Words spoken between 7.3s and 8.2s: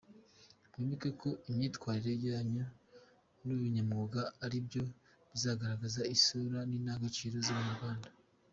z’abanyarwanda.